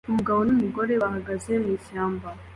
Umugabo 0.09 0.39
numugore 0.47 0.93
bahagaze 1.03 1.51
mwishyamba 1.63 2.27